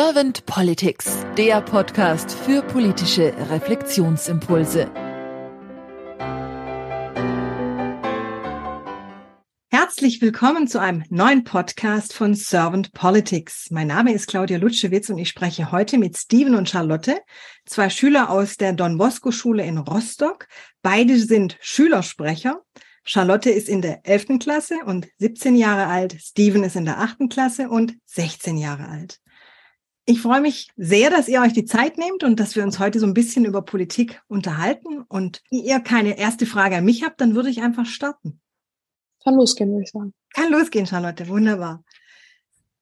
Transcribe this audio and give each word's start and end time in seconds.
Servant 0.00 0.46
Politics, 0.46 1.26
der 1.36 1.60
Podcast 1.60 2.30
für 2.30 2.62
politische 2.62 3.34
Reflexionsimpulse. 3.50 4.88
Herzlich 9.72 10.22
willkommen 10.22 10.68
zu 10.68 10.80
einem 10.80 11.02
neuen 11.10 11.42
Podcast 11.42 12.12
von 12.12 12.36
Servant 12.36 12.92
Politics. 12.92 13.72
Mein 13.72 13.88
Name 13.88 14.12
ist 14.14 14.28
Claudia 14.28 14.58
Lutschewitz 14.58 15.10
und 15.10 15.18
ich 15.18 15.30
spreche 15.30 15.72
heute 15.72 15.98
mit 15.98 16.16
Steven 16.16 16.54
und 16.54 16.68
Charlotte, 16.68 17.18
zwei 17.66 17.90
Schüler 17.90 18.30
aus 18.30 18.56
der 18.56 18.74
Don 18.74 18.98
Bosco 18.98 19.32
Schule 19.32 19.66
in 19.66 19.78
Rostock. 19.78 20.46
Beide 20.80 21.18
sind 21.18 21.58
Schülersprecher. 21.60 22.62
Charlotte 23.02 23.50
ist 23.50 23.68
in 23.68 23.82
der 23.82 24.06
11. 24.06 24.38
Klasse 24.38 24.76
und 24.86 25.08
17 25.18 25.56
Jahre 25.56 25.86
alt. 25.86 26.16
Steven 26.20 26.62
ist 26.62 26.76
in 26.76 26.84
der 26.84 27.00
8. 27.00 27.28
Klasse 27.28 27.68
und 27.68 27.96
16 28.04 28.58
Jahre 28.58 28.86
alt. 28.86 29.18
Ich 30.10 30.22
freue 30.22 30.40
mich 30.40 30.68
sehr, 30.78 31.10
dass 31.10 31.28
ihr 31.28 31.42
euch 31.42 31.52
die 31.52 31.66
Zeit 31.66 31.98
nehmt 31.98 32.24
und 32.24 32.40
dass 32.40 32.56
wir 32.56 32.62
uns 32.62 32.78
heute 32.78 32.98
so 32.98 33.04
ein 33.04 33.12
bisschen 33.12 33.44
über 33.44 33.60
Politik 33.60 34.22
unterhalten. 34.26 35.02
Und 35.06 35.42
wenn 35.50 35.58
ihr 35.58 35.80
keine 35.80 36.18
erste 36.18 36.46
Frage 36.46 36.76
an 36.76 36.86
mich 36.86 37.02
habt, 37.02 37.20
dann 37.20 37.34
würde 37.34 37.50
ich 37.50 37.60
einfach 37.60 37.84
starten. 37.84 38.40
Kann 39.22 39.34
losgehen, 39.34 39.70
würde 39.70 39.82
ich 39.84 39.90
sagen. 39.90 40.14
Kann 40.32 40.50
losgehen, 40.50 40.86
Charlotte. 40.86 41.28
Wunderbar. 41.28 41.84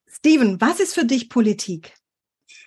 Steven, 0.07 0.61
was 0.61 0.79
ist 0.79 0.95
für 0.95 1.05
dich 1.05 1.29
Politik? 1.29 1.93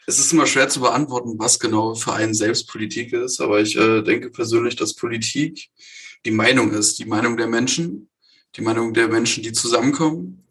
Es 0.08 0.20
ist 0.20 0.34
immer 0.34 0.46
schwer 0.46 0.68
zu 0.68 0.82
beantworten, 0.82 1.40
was 1.40 1.58
genau 1.58 1.96
für 1.96 2.12
einen 2.12 2.34
selbst 2.34 2.68
Politik 2.68 3.14
ist. 3.14 3.40
Aber 3.40 3.62
ich 3.62 3.78
äh, 3.78 4.02
denke 4.02 4.30
persönlich, 4.30 4.76
dass 4.76 4.94
Politik 4.94 5.70
die 6.26 6.32
Meinung 6.32 6.74
ist, 6.74 7.00
die 7.00 7.06
Meinung 7.06 7.38
der 7.38 7.48
Menschen, 7.48 8.10
die 8.58 8.62
Meinung 8.62 8.94
der 8.94 9.08
Menschen, 9.08 9.42
die 9.42 9.54
zusammenkommen 9.54 10.44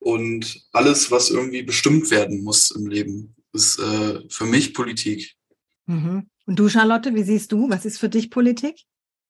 und 0.00 0.66
alles, 0.72 1.12
was 1.12 1.30
irgendwie 1.30 1.62
bestimmt 1.62 2.10
werden 2.10 2.42
muss 2.42 2.72
im 2.72 2.88
Leben 2.88 3.33
ist 3.54 3.78
äh, 3.78 4.20
für 4.28 4.44
mich 4.44 4.74
Politik. 4.74 5.34
Mhm. 5.86 6.28
Und 6.46 6.58
du, 6.58 6.68
Charlotte, 6.68 7.14
wie 7.14 7.22
siehst 7.22 7.52
du? 7.52 7.70
Was 7.70 7.84
ist 7.84 7.98
für 7.98 8.08
dich 8.08 8.30
Politik? 8.30 8.84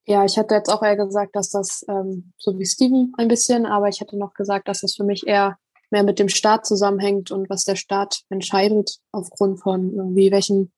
Ja, 0.06 0.24
ich 0.24 0.36
hätte 0.36 0.54
jetzt 0.54 0.68
auch 0.68 0.82
eher 0.82 0.96
gesagt, 0.96 1.36
dass 1.36 1.50
das 1.50 1.84
ähm, 1.88 2.32
so 2.36 2.58
wie 2.58 2.66
Steven 2.66 3.12
ein 3.16 3.28
bisschen, 3.28 3.64
aber 3.66 3.88
ich 3.88 4.00
hätte 4.00 4.18
noch 4.18 4.34
gesagt, 4.34 4.68
dass 4.68 4.80
das 4.80 4.96
für 4.96 5.04
mich 5.04 5.26
eher 5.26 5.58
mehr 5.90 6.02
mit 6.02 6.18
dem 6.18 6.28
Staat 6.28 6.66
zusammenhängt 6.66 7.30
und 7.30 7.48
was 7.48 7.64
der 7.64 7.76
Staat 7.76 8.22
entscheidet 8.28 8.98
aufgrund 9.12 9.60
von 9.60 9.94
irgendwie 9.94 10.30
welchen, 10.30 10.72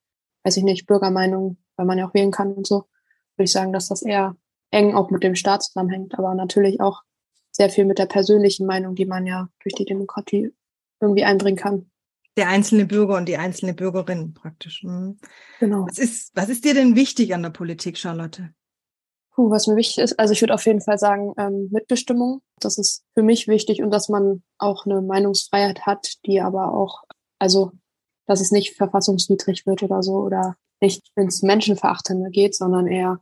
weiß 0.45 0.59
ich 0.59 0.63
nicht, 0.63 0.87
Bürgermeinungen, 0.87 1.59
weil 1.77 1.87
man 1.87 1.99
ja 1.99 2.07
auch 2.07 2.15
wählen 2.15 2.31
kann 2.31 2.53
und 2.53 2.67
so, 2.67 2.85
würde 3.37 3.45
ich 3.45 3.53
sagen, 3.53 3.73
dass 3.73 3.89
das 3.89 4.03
eher 4.03 4.37
eng 4.71 4.95
auch 4.95 5.11
mit 5.11 5.23
dem 5.23 5.35
Staat 5.35 5.63
zusammenhängt, 5.63 6.19
aber 6.19 6.35
natürlich 6.35 6.81
auch 6.81 7.03
sehr 7.51 7.71
viel 7.71 7.85
mit 7.85 7.99
der 7.99 8.07
persönlichen 8.07 8.67
Meinung, 8.67 8.95
die 8.95 9.07
man 9.07 9.27
ja 9.27 9.49
durch 9.63 9.75
die 9.75 9.87
Demokratie 9.87 10.53
irgendwie 11.01 11.25
einbringen 11.25 11.57
kann 11.57 11.91
der 12.37 12.49
einzelne 12.49 12.87
Bürger 12.87 13.17
und 13.17 13.27
die 13.27 13.39
einzelne 13.39 13.75
Bürgerin 13.75 14.35
praktisch. 14.35 14.83
Mhm. 14.85 15.19
Genau. 15.61 15.87
Was 15.89 15.99
ist, 15.99 16.33
was 16.35 16.49
ist 16.49 16.65
dir 16.65 16.75
denn 16.75 16.97
wichtig 16.97 17.35
an 17.35 17.43
der 17.43 17.51
Politik, 17.51 17.99
Charlotte? 17.99 18.51
Puh, 19.35 19.51
was 19.51 19.67
mir 19.67 19.77
wichtig 19.77 19.99
ist, 19.99 20.19
also 20.19 20.33
ich 20.33 20.41
würde 20.41 20.55
auf 20.55 20.65
jeden 20.65 20.81
Fall 20.81 20.99
sagen, 20.99 21.35
ähm, 21.37 21.69
Mitbestimmung. 21.71 22.43
Das 22.59 22.79
ist 22.79 23.05
für 23.15 23.23
mich 23.23 23.49
wichtig 23.49 23.83
und 23.83 23.91
dass 23.91 24.09
man 24.09 24.43
auch 24.59 24.87
eine 24.87 25.03
Meinungsfreiheit 25.03 25.85
hat, 25.85 26.15
die 26.25 26.41
aber 26.41 26.73
auch, 26.73 27.03
also 27.39 27.73
dass 28.27 28.41
es 28.41 28.51
nicht 28.51 28.77
verfassungswidrig 28.77 29.67
wird 29.67 29.83
oder 29.83 30.03
so 30.03 30.15
oder 30.15 30.57
nicht 30.81 31.11
ins 31.17 31.43
Menschenverachtende 31.43 32.31
geht, 32.31 32.55
sondern 32.55 32.87
eher 32.87 33.21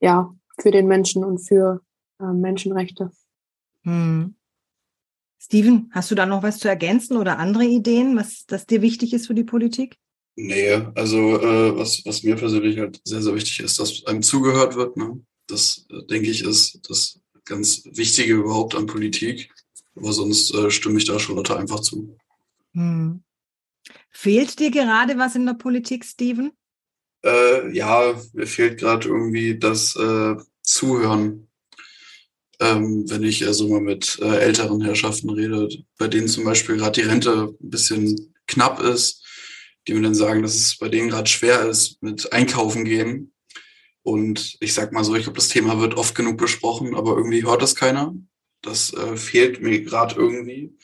ja 0.00 0.34
für 0.58 0.70
den 0.70 0.86
Menschen 0.86 1.24
und 1.24 1.38
für 1.38 1.80
äh, 2.20 2.24
Menschenrechte. 2.24 3.10
Hm. 3.84 4.36
Steven, 5.44 5.90
hast 5.92 6.10
du 6.10 6.14
da 6.14 6.24
noch 6.24 6.42
was 6.42 6.58
zu 6.58 6.68
ergänzen 6.68 7.18
oder 7.18 7.38
andere 7.38 7.64
Ideen, 7.64 8.16
was 8.16 8.46
das 8.46 8.64
dir 8.64 8.80
wichtig 8.80 9.12
ist 9.12 9.26
für 9.26 9.34
die 9.34 9.44
Politik? 9.44 9.98
Nee, 10.36 10.72
also 10.94 11.38
äh, 11.38 11.76
was, 11.76 12.02
was 12.06 12.22
mir 12.22 12.36
persönlich 12.36 12.78
halt 12.78 12.98
sehr, 13.04 13.20
sehr 13.20 13.34
wichtig 13.34 13.60
ist, 13.60 13.78
dass 13.78 14.06
einem 14.06 14.22
zugehört 14.22 14.74
wird. 14.74 14.96
Ne? 14.96 15.20
Das, 15.46 15.86
äh, 15.90 16.02
denke 16.06 16.30
ich, 16.30 16.44
ist 16.44 16.80
das 16.88 17.20
ganz 17.44 17.82
Wichtige 17.84 18.32
überhaupt 18.32 18.74
an 18.74 18.86
Politik. 18.86 19.52
Aber 19.94 20.14
sonst 20.14 20.52
äh, 20.54 20.70
stimme 20.70 20.96
ich 20.96 21.04
da 21.04 21.20
schon 21.20 21.36
Leute 21.36 21.58
einfach 21.58 21.80
zu. 21.80 22.16
Hm. 22.72 23.22
Fehlt 24.10 24.58
dir 24.58 24.70
gerade 24.70 25.18
was 25.18 25.36
in 25.36 25.44
der 25.44 25.54
Politik, 25.54 26.06
Steven? 26.06 26.52
Äh, 27.22 27.70
ja, 27.76 28.18
mir 28.32 28.46
fehlt 28.46 28.80
gerade 28.80 29.08
irgendwie 29.08 29.58
das 29.58 29.94
äh, 29.94 30.36
Zuhören 30.62 31.48
ähm, 32.64 33.04
wenn 33.10 33.22
ich 33.22 33.46
also 33.46 33.68
mal 33.68 33.80
mit 33.80 34.18
äh, 34.22 34.38
älteren 34.38 34.80
Herrschaften 34.80 35.28
rede, 35.30 35.68
bei 35.98 36.08
denen 36.08 36.28
zum 36.28 36.44
Beispiel 36.44 36.76
gerade 36.78 37.00
die 37.00 37.06
Rente 37.06 37.54
ein 37.60 37.70
bisschen 37.70 38.34
knapp 38.46 38.80
ist, 38.80 39.22
die 39.86 39.92
mir 39.92 40.02
dann 40.02 40.14
sagen, 40.14 40.42
dass 40.42 40.54
es 40.54 40.78
bei 40.78 40.88
denen 40.88 41.10
gerade 41.10 41.28
schwer 41.28 41.68
ist 41.68 42.02
mit 42.02 42.32
Einkaufen 42.32 42.84
gehen. 42.84 43.32
Und 44.02 44.56
ich 44.60 44.72
sag 44.72 44.92
mal 44.92 45.04
so, 45.04 45.14
ich 45.14 45.24
glaube, 45.24 45.36
das 45.36 45.48
Thema 45.48 45.78
wird 45.80 45.94
oft 45.94 46.14
genug 46.14 46.38
besprochen, 46.38 46.94
aber 46.94 47.16
irgendwie 47.16 47.44
hört 47.44 47.60
das 47.60 47.74
keiner. 47.74 48.14
Das 48.62 48.92
äh, 48.94 49.16
fehlt 49.16 49.60
mir 49.60 49.82
gerade 49.82 50.14
irgendwie. 50.14 50.74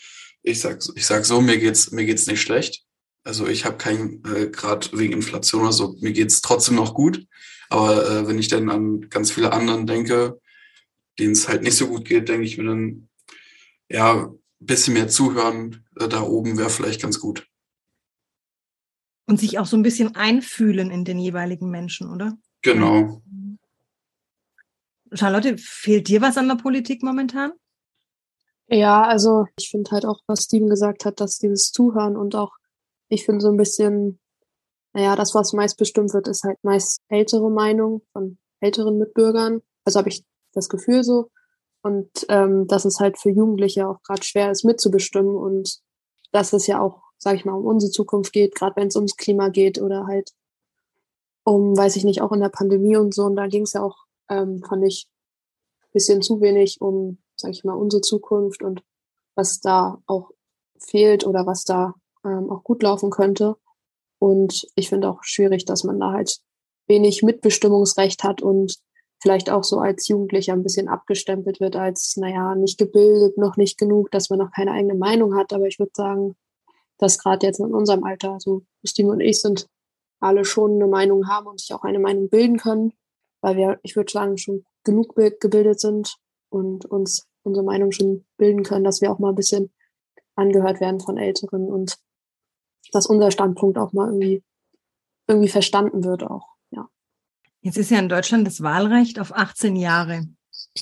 Ich 0.43 0.61
sag, 0.61 0.83
ich 0.95 1.07
sag 1.07 1.25
so, 1.25 1.41
mir 1.41 1.59
geht's, 1.59 1.93
mir 1.93 2.05
geht's 2.05 2.27
nicht 2.27 2.43
schlecht. 2.43 2.85
Also 3.25 3.47
ich 3.47 3.65
habe 3.65 3.79
kein, 3.79 4.23
äh, 4.25 4.49
gerade 4.49 4.89
wegen 4.99 5.15
Inflation 5.15 5.63
oder 5.63 5.73
so, 5.73 5.97
mir 6.01 6.13
geht's 6.13 6.43
trotzdem 6.43 6.77
noch 6.77 6.95
gut. 6.95 7.27
Aber 7.71 8.07
äh, 8.07 8.29
wenn 8.29 8.39
ich 8.39 8.49
dann 8.49 8.69
an 8.69 9.09
ganz 9.09 9.31
viele 9.31 9.53
anderen 9.53 9.87
denke, 9.87 10.41
denen 11.21 11.33
es 11.33 11.49
halt 11.49 11.63
nicht 11.63 11.77
so 11.77 11.89
gut 11.89 12.05
geht, 12.05 12.29
denke 12.29 12.47
ich 12.47 12.59
mir 12.59 12.65
dann, 12.65 13.09
ja, 13.89 14.27
ein 14.27 14.67
bisschen 14.67 14.95
mehr 14.95 15.09
zuhören 15.09 15.87
äh, 15.97 16.09
da 16.09 16.23
oben 16.23 16.59
wäre 16.59 16.71
vielleicht 16.71 17.03
ganz 17.03 17.21
gut. 17.21 17.47
Und 19.27 19.39
sich 19.39 19.59
auch 19.59 19.67
so 19.67 19.77
ein 19.77 19.83
bisschen 19.83 20.17
einfühlen 20.17 20.91
in 20.91 21.05
den 21.05 21.19
jeweiligen 21.19 21.71
Menschen, 21.71 22.11
oder? 22.11 22.37
Genau. 22.63 23.23
Charlotte, 25.13 25.57
fehlt 25.59 26.09
dir 26.09 26.21
was 26.21 26.37
an 26.37 26.49
der 26.49 26.57
Politik 26.57 27.03
momentan? 27.03 27.53
Ja, 28.69 29.03
also 29.03 29.47
ich 29.59 29.71
finde 29.71 29.91
halt 29.91 30.05
auch, 30.05 30.21
was 30.27 30.45
Steven 30.45 30.69
gesagt 30.69 31.05
hat, 31.05 31.21
dass 31.21 31.39
dieses 31.39 31.73
Zuhören 31.73 32.17
und 32.17 32.37
auch, 32.37 32.53
ich 33.09 33.25
finde 33.25 33.41
so 33.41 33.49
ein 33.49 33.57
bisschen, 33.57 34.21
naja, 34.93 35.17
das, 35.17 35.35
was 35.35 35.53
meist 35.53 35.77
bestimmt 35.77 36.13
wird, 36.13 36.29
ist 36.29 36.45
halt 36.45 36.59
meist 36.63 37.01
ältere 37.09 37.51
Meinung 37.51 38.03
von 38.13 38.39
älteren 38.61 38.99
Mitbürgern. 38.99 39.61
Also 39.85 39.99
habe 39.99 40.09
ich 40.09 40.25
das 40.53 40.69
Gefühl 40.69 41.05
so. 41.05 41.31
Und 41.83 42.11
ähm, 42.29 42.67
dass 42.67 42.85
es 42.85 43.01
halt 43.01 43.19
für 43.19 43.31
Jugendliche 43.31 43.89
auch 43.89 44.03
gerade 44.03 44.23
schwer 44.23 44.51
ist, 44.51 44.65
mitzubestimmen 44.65 45.35
und 45.35 45.81
dass 46.33 46.53
es 46.53 46.67
ja 46.67 46.81
auch, 46.81 47.03
sage 47.19 47.37
ich 47.37 47.45
mal, 47.45 47.55
um 47.55 47.65
unsere 47.65 47.91
Zukunft 47.91 48.33
geht, 48.33 48.55
gerade 48.55 48.77
wenn 48.77 48.89
es 48.89 48.97
ums 48.97 49.17
Klima 49.17 49.49
geht 49.49 49.81
oder 49.81 50.07
halt 50.07 50.31
um, 51.45 51.77
weiß 51.77 51.97
ich 51.97 52.05
nicht, 52.05 52.21
auch 52.21 52.33
in 52.33 52.41
der 52.41 52.51
Pandemie 52.51 52.97
und 52.97 53.15
so. 53.15 53.25
Und 53.25 53.37
da 53.37 53.47
ging 53.47 53.63
es 53.63 53.73
ja 53.73 53.83
auch, 53.83 53.97
ähm, 54.29 54.63
fand 54.63 54.85
ich, 54.85 55.09
bisschen 55.93 56.23
zu 56.23 56.41
wenig 56.41 56.81
um, 56.81 57.19
sage 57.35 57.53
ich 57.53 57.65
mal, 57.65 57.75
unsere 57.75 58.01
Zukunft 58.01 58.63
und 58.63 58.83
was 59.35 59.61
da 59.61 60.01
auch 60.07 60.31
fehlt 60.79 61.27
oder 61.27 61.47
was 61.47 61.65
da 61.65 61.95
ähm, 62.25 62.51
auch 62.51 62.63
gut 62.63 62.83
laufen 62.83 63.11
könnte. 63.11 63.57
Und 64.19 64.67
ich 64.75 64.89
finde 64.89 65.09
auch 65.09 65.25
schwierig, 65.25 65.65
dass 65.65 65.85
man 65.85 65.99
da 65.99 66.13
halt 66.13 66.39
wenig 66.87 67.23
Mitbestimmungsrecht 67.23 68.23
hat 68.23 68.43
und 68.43 68.77
vielleicht 69.21 69.51
auch 69.51 69.65
so 69.65 69.79
als 69.79 70.09
Jugendlicher 70.09 70.53
ein 70.55 70.63
bisschen 70.63 70.89
abgestempelt 70.89 71.61
wird 71.61 71.77
als, 71.77 72.17
naja, 72.17 72.55
nicht 72.55 72.79
gebildet, 72.79 73.37
noch 73.37 73.57
nicht 73.57 73.79
genug, 73.79 74.11
dass 74.11 74.31
man 74.31 74.39
noch 74.39 74.51
keine 74.51 74.73
eigene 74.73 74.95
Meinung 74.95 75.37
hat. 75.37 75.53
Aber 75.53 75.67
ich 75.67 75.79
würde 75.79 75.93
sagen, 75.95 76.37
dass 76.99 77.19
gerade 77.19 77.47
jetzt 77.47 77.61
in 77.61 77.75
unserem 77.75 78.05
Alter, 78.05 78.33
also 78.33 78.63
Steve 78.85 79.11
und 79.11 79.21
ich 79.21 79.41
sind 79.41 79.69
alle 80.21 80.45
schon 80.45 80.75
eine 80.75 80.87
Meinung 80.87 81.29
haben 81.29 81.47
und 81.47 81.61
sich 81.61 81.73
auch 81.73 81.83
eine 81.83 81.99
Meinung 81.99 82.29
bilden 82.29 82.59
können, 82.59 82.93
weil 83.41 83.57
wir, 83.57 83.81
ich 83.83 83.97
würde 83.97 84.13
sagen, 84.13 84.39
schon 84.39 84.65
genug 84.85 85.15
gebildet 85.15 85.81
sind 85.81 86.17
und 86.51 86.85
uns 86.87 87.27
unsere 87.43 87.65
Meinung 87.65 87.93
schon 87.93 88.27
bilden 88.37 88.63
können, 88.63 88.85
dass 88.85 89.01
wir 89.01 89.11
auch 89.11 89.19
mal 89.19 89.31
ein 89.31 89.35
bisschen 89.35 89.73
angehört 90.35 90.81
werden 90.81 91.01
von 91.01 91.17
Älteren 91.17 91.71
und 91.71 91.97
dass 92.93 93.07
unser 93.07 93.31
Standpunkt 93.31 93.79
auch 93.79 93.93
mal 93.93 94.09
irgendwie, 94.09 94.43
irgendwie 95.27 95.49
verstanden 95.49 96.05
wird 96.05 96.23
auch. 96.25 96.47
Jetzt 97.63 97.77
ist 97.77 97.91
ja 97.91 97.99
in 97.99 98.09
Deutschland 98.09 98.47
das 98.47 98.63
Wahlrecht 98.63 99.19
auf 99.19 99.35
18 99.35 99.77
Jahre 99.77 100.27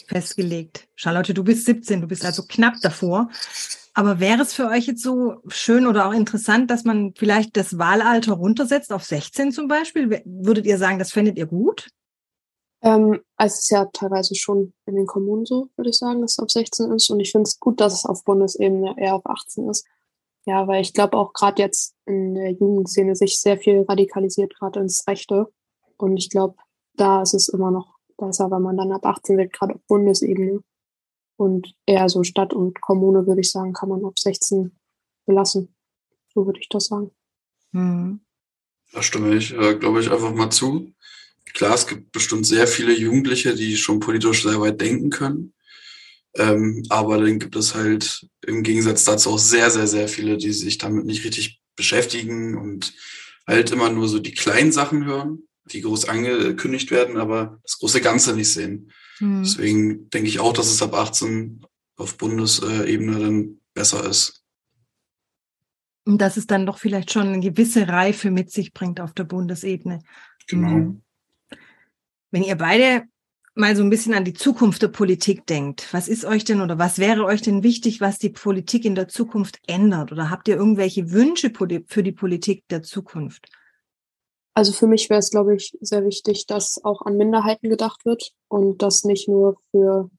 festgelegt. 0.07 0.89
Charlotte, 0.95 1.35
du 1.35 1.43
bist 1.43 1.65
17, 1.65 2.01
du 2.01 2.07
bist 2.07 2.25
also 2.25 2.45
knapp 2.47 2.75
davor. 2.83 3.29
Aber 3.95 4.21
wäre 4.21 4.43
es 4.43 4.55
für 4.55 4.69
euch 4.69 4.87
jetzt 4.87 5.03
so 5.03 5.43
schön 5.49 5.87
oder 5.87 6.07
auch 6.07 6.13
interessant, 6.13 6.71
dass 6.71 6.85
man 6.85 7.15
vielleicht 7.17 7.57
das 7.57 7.79
Wahlalter 7.79 8.35
runtersetzt 8.35 8.93
auf 8.93 9.03
16 9.03 9.51
zum 9.51 9.67
Beispiel? 9.67 10.23
Würdet 10.25 10.67
ihr 10.67 10.79
sagen, 10.79 11.01
das 11.01 11.11
fändet 11.11 11.37
ihr 11.37 11.47
gut? 11.47 11.89
Ähm, 12.81 13.21
also 13.37 13.55
es 13.55 13.63
ist 13.63 13.71
ja 13.71 13.87
teilweise 13.87 14.37
schon 14.37 14.73
in 14.87 14.95
den 14.95 15.07
Kommunen 15.07 15.47
so, 15.47 15.71
würde 15.75 15.91
ich 15.91 15.99
sagen, 15.99 16.21
dass 16.21 16.33
es 16.33 16.39
auf 16.39 16.51
16 16.51 16.93
ist. 16.93 17.11
Und 17.11 17.19
ich 17.19 17.33
finde 17.33 17.49
es 17.49 17.59
gut, 17.59 17.81
dass 17.81 17.93
es 17.93 18.05
auf 18.05 18.25
Bundesebene 18.25 18.95
eher 18.99 19.15
auf 19.17 19.27
18 19.27 19.69
ist. 19.69 19.85
Ja, 20.47 20.67
weil 20.69 20.81
ich 20.81 20.95
glaube 20.95 21.17
auch 21.17 21.33
gerade 21.33 21.61
jetzt 21.61 21.95
in 22.07 22.35
der 22.35 22.53
Jugendszene 22.53 23.17
sich 23.17 23.41
sehr 23.41 23.59
viel 23.59 23.83
radikalisiert, 23.83 24.55
gerade 24.55 24.81
ins 24.81 25.07
Rechte. 25.09 25.53
Und 25.97 26.17
ich 26.17 26.31
glaube, 26.31 26.55
da 27.01 27.23
ist 27.23 27.35
es 27.35 27.49
immer 27.49 27.71
noch 27.71 27.99
besser, 28.17 28.51
wenn 28.51 28.63
man 28.63 28.77
dann 28.77 28.93
ab 28.93 29.07
18 29.07 29.39
wird, 29.39 29.53
gerade 29.53 29.75
auf 29.75 29.81
Bundesebene. 29.87 30.61
Und 31.37 31.75
eher 31.87 32.09
so 32.09 32.25
Stadt 32.25 32.53
und 32.53 32.81
Kommune, 32.81 33.27
würde 33.27 33.41
ich 33.41 33.51
sagen, 33.51 33.73
kann 33.73 33.89
man 33.89 34.05
auf 34.05 34.15
16 34.19 34.77
belassen. 35.25 35.75
So 36.35 36.47
würde 36.47 36.59
ich 36.61 36.69
das 36.69 36.87
sagen. 36.87 37.13
Mhm. 37.73 38.21
Da 38.93 39.03
stimme 39.03 39.37
ich, 39.37 39.55
äh, 39.55 39.77
glaube 39.77 40.01
ich, 40.01 40.11
einfach 40.11 40.35
mal 40.35 40.51
zu. 40.51 40.93
Klar, 41.55 41.75
es 41.75 41.87
gibt 41.87 42.11
bestimmt 42.13 42.47
sehr 42.47 42.67
viele 42.67 42.93
Jugendliche, 42.93 43.55
die 43.55 43.77
schon 43.77 44.01
politisch 44.01 44.43
sehr 44.43 44.61
weit 44.61 44.81
denken 44.81 45.11
können. 45.11 45.55
Ähm, 46.35 46.83
aber 46.89 47.19
dann 47.19 47.39
gibt 47.39 47.57
es 47.57 47.75
halt 47.75 48.27
im 48.47 48.63
Gegensatz 48.63 49.05
dazu 49.05 49.31
auch 49.31 49.39
sehr, 49.39 49.71
sehr, 49.71 49.87
sehr 49.87 50.09
viele, 50.09 50.37
die 50.37 50.53
sich 50.53 50.79
damit 50.79 51.05
nicht 51.05 51.25
richtig 51.25 51.61
beschäftigen 51.77 52.57
und 52.57 52.95
halt 53.47 53.71
immer 53.71 53.91
nur 53.91 54.09
so 54.09 54.19
die 54.19 54.35
kleinen 54.35 54.73
Sachen 54.73 55.05
hören, 55.05 55.48
die 55.73 55.83
groß 55.83 56.09
angekündigt 56.09 56.91
werden, 56.91 57.17
aber 57.17 57.61
das 57.63 57.79
große 57.79 58.01
Ganze 58.01 58.35
nicht 58.35 58.53
sehen. 58.53 58.93
Mhm. 59.21 59.43
Deswegen 59.43 60.11
denke 60.11 60.29
ich 60.29 60.41
auch, 60.41 60.53
dass 60.53 60.67
es 60.67 60.83
ab 60.83 60.95
18 60.95 61.65
auf 61.97 62.17
Bundesebene 62.17 63.19
dann 63.19 63.61
besser 63.75 64.09
ist. 64.09 64.45
Und 66.05 66.19
dass 66.19 66.37
es 66.37 66.47
dann 66.47 66.65
doch 66.65 66.79
vielleicht 66.79 67.13
schon 67.13 67.29
eine 67.29 67.41
gewisse 67.41 67.89
Reife 67.89 68.31
mit 68.31 68.51
sich 68.51 68.73
bringt 68.73 69.01
auf 69.01 69.13
der 69.13 69.25
Bundesebene. 69.25 70.01
Genau. 70.47 70.69
Mhm. 70.69 71.03
Wenn 72.31 72.43
ihr 72.43 72.57
beide 72.57 73.05
mal 73.55 73.75
so 73.75 73.83
ein 73.83 73.91
bisschen 73.91 74.15
an 74.15 74.25
die 74.25 74.35
Zukunft 74.35 74.83
der 74.83 74.89
Politik 74.89 75.45
denkt, 75.47 75.93
was 75.93 76.09
ist 76.09 76.25
euch 76.25 76.45
denn 76.45 76.61
oder 76.61 76.79
was 76.79 76.99
wäre 76.99 77.25
euch 77.25 77.43
denn 77.43 77.63
wichtig, 77.63 78.01
was 78.01 78.19
die 78.19 78.31
Politik 78.31 78.85
in 78.85 78.95
der 78.95 79.09
Zukunft 79.09 79.59
ändert? 79.67 80.13
Oder 80.13 80.31
habt 80.31 80.49
ihr 80.49 80.57
irgendwelche 80.57 81.11
Wünsche 81.11 81.53
für 81.87 82.03
die 82.03 82.13
Politik 82.13 82.69
der 82.69 82.83
Zukunft? 82.83 83.49
Also 84.59 84.73
für 84.73 84.89
mich 84.89 85.09
wäre 85.09 85.21
es, 85.21 85.31
glaube 85.31 85.55
ich, 85.55 85.79
sehr 85.81 86.05
wichtig, 86.05 86.47
dass 86.47 86.85
auch 86.85 87.03
an 87.03 87.17
Minderheiten 87.17 87.71
gedacht 87.71 88.05
wird 88.05 88.33
und 88.49 88.83
dass 88.83 89.05
nicht 89.05 89.29
nur 89.29 89.61
für 89.71 90.11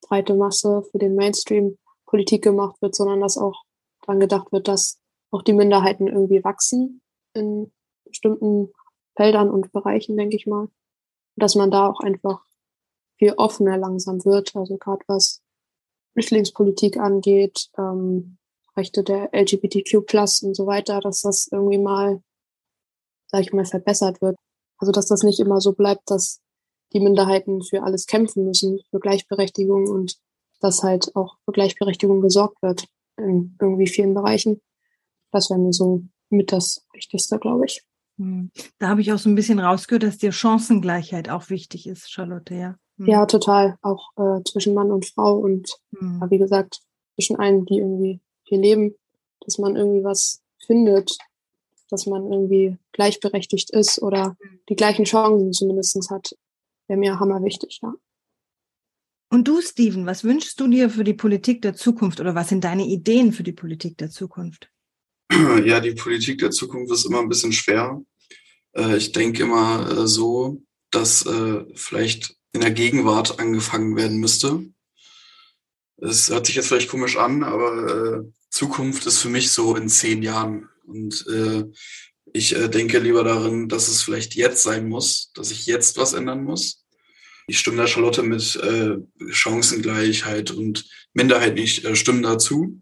breite 0.00 0.34
Masse, 0.34 0.82
für 0.90 0.98
den 0.98 1.14
Mainstream 1.14 1.78
Politik 2.04 2.42
gemacht 2.42 2.82
wird, 2.82 2.96
sondern 2.96 3.20
dass 3.20 3.38
auch 3.38 3.62
daran 4.00 4.18
gedacht 4.18 4.50
wird, 4.50 4.66
dass 4.66 4.98
auch 5.30 5.42
die 5.42 5.52
Minderheiten 5.52 6.08
irgendwie 6.08 6.42
wachsen 6.42 7.02
in 7.34 7.70
bestimmten 8.04 8.72
Feldern 9.14 9.48
und 9.48 9.70
Bereichen, 9.70 10.16
denke 10.16 10.34
ich 10.34 10.48
mal. 10.48 10.66
Dass 11.36 11.54
man 11.54 11.70
da 11.70 11.88
auch 11.88 12.00
einfach 12.00 12.44
viel 13.16 13.34
offener 13.34 13.78
langsam 13.78 14.24
wird. 14.24 14.56
Also 14.56 14.76
gerade 14.76 15.04
was 15.06 15.40
Flüchtlingspolitik 16.14 16.96
angeht, 16.96 17.68
ähm, 17.78 18.38
Rechte 18.76 19.04
der 19.04 19.32
LGBTQ 19.32 20.04
plus 20.04 20.42
und 20.42 20.56
so 20.56 20.66
weiter, 20.66 20.98
dass 20.98 21.20
das 21.20 21.46
irgendwie 21.52 21.78
mal, 21.78 22.24
sag 23.28 23.42
ich 23.42 23.52
mal, 23.52 23.64
verbessert 23.64 24.20
wird. 24.20 24.36
Also 24.78 24.92
dass 24.92 25.06
das 25.06 25.22
nicht 25.22 25.40
immer 25.40 25.60
so 25.60 25.72
bleibt, 25.72 26.10
dass 26.10 26.40
die 26.92 27.00
Minderheiten 27.00 27.62
für 27.62 27.82
alles 27.82 28.06
kämpfen 28.06 28.44
müssen, 28.44 28.80
für 28.90 29.00
Gleichberechtigung 29.00 29.88
und 29.88 30.16
dass 30.60 30.82
halt 30.82 31.14
auch 31.14 31.36
für 31.44 31.52
Gleichberechtigung 31.52 32.20
gesorgt 32.20 32.60
wird 32.62 32.86
in 33.16 33.56
irgendwie 33.60 33.86
vielen 33.86 34.14
Bereichen. 34.14 34.60
Das 35.30 35.50
wäre 35.50 35.60
mir 35.60 35.72
so 35.72 36.02
mit 36.30 36.52
das 36.52 36.86
Wichtigste, 36.92 37.38
glaube 37.38 37.66
ich. 37.66 37.84
Hm. 38.18 38.50
Da 38.78 38.88
habe 38.88 39.00
ich 39.00 39.12
auch 39.12 39.18
so 39.18 39.28
ein 39.28 39.34
bisschen 39.34 39.60
rausgehört, 39.60 40.02
dass 40.02 40.18
dir 40.18 40.32
Chancengleichheit 40.32 41.28
auch 41.28 41.50
wichtig 41.50 41.86
ist, 41.86 42.10
Charlotte, 42.10 42.54
ja. 42.54 42.76
Hm. 42.98 43.06
Ja, 43.06 43.26
total. 43.26 43.76
Auch 43.82 44.10
äh, 44.16 44.42
zwischen 44.44 44.74
Mann 44.74 44.90
und 44.90 45.06
Frau 45.06 45.36
und 45.36 45.70
hm. 45.96 46.22
wie 46.28 46.38
gesagt, 46.38 46.80
zwischen 47.14 47.36
allen, 47.36 47.64
die 47.66 47.78
irgendwie 47.78 48.20
hier 48.44 48.58
leben, 48.58 48.94
dass 49.40 49.58
man 49.58 49.76
irgendwie 49.76 50.04
was 50.04 50.42
findet, 50.66 51.16
dass 51.90 52.06
man 52.06 52.30
irgendwie 52.30 52.76
gleichberechtigt 52.92 53.70
ist 53.70 54.00
oder 54.00 54.36
hm. 54.40 54.60
die 54.68 54.76
gleichen 54.76 55.04
Chancen 55.04 55.52
zumindest 55.52 56.10
hat, 56.10 56.36
wäre 56.86 56.98
mir 56.98 57.20
hammer 57.20 57.42
wichtig, 57.42 57.80
ja. 57.82 57.94
Und 59.30 59.46
du, 59.46 59.60
Steven, 59.60 60.06
was 60.06 60.24
wünschst 60.24 60.58
du 60.58 60.68
dir 60.68 60.88
für 60.88 61.04
die 61.04 61.14
Politik 61.14 61.60
der 61.60 61.74
Zukunft 61.74 62.18
oder 62.18 62.34
was 62.34 62.48
sind 62.48 62.64
deine 62.64 62.86
Ideen 62.86 63.32
für 63.32 63.42
die 63.42 63.52
Politik 63.52 63.98
der 63.98 64.10
Zukunft? 64.10 64.70
Ja, 65.64 65.80
die 65.80 65.92
Politik 65.92 66.38
der 66.38 66.50
Zukunft 66.50 66.90
ist 66.92 67.04
immer 67.04 67.20
ein 67.20 67.28
bisschen 67.28 67.52
schwer. 67.52 68.02
Äh, 68.74 68.96
ich 68.96 69.12
denke 69.12 69.42
immer 69.42 69.90
äh, 69.90 70.06
so, 70.06 70.62
dass 70.90 71.26
äh, 71.26 71.64
vielleicht 71.74 72.36
in 72.52 72.62
der 72.62 72.70
Gegenwart 72.70 73.38
angefangen 73.38 73.96
werden 73.96 74.18
müsste. 74.18 74.64
Es 75.98 76.30
hört 76.30 76.46
sich 76.46 76.54
jetzt 76.54 76.68
vielleicht 76.68 76.88
komisch 76.88 77.18
an, 77.18 77.42
aber 77.42 78.24
Zukunft 78.50 79.04
ist 79.06 79.18
für 79.18 79.28
mich 79.28 79.50
so 79.50 79.74
in 79.76 79.88
zehn 79.88 80.22
Jahren. 80.22 80.68
Und 80.88 81.26
äh, 81.28 81.64
ich 82.32 82.56
äh, 82.56 82.68
denke 82.68 82.98
lieber 82.98 83.24
darin, 83.24 83.68
dass 83.68 83.88
es 83.88 84.02
vielleicht 84.02 84.34
jetzt 84.34 84.62
sein 84.62 84.88
muss, 84.88 85.30
dass 85.34 85.50
ich 85.50 85.66
jetzt 85.66 85.96
was 85.96 86.14
ändern 86.14 86.44
muss. 86.44 86.84
Ich 87.46 87.58
stimme 87.58 87.78
da 87.78 87.86
Charlotte 87.86 88.22
mit 88.22 88.56
äh, 88.56 88.96
Chancengleichheit 89.30 90.50
und 90.50 90.84
Minderheit 91.14 91.54
nicht, 91.54 91.84
äh, 91.84 91.96
stimmen 91.96 92.22
dazu. 92.22 92.80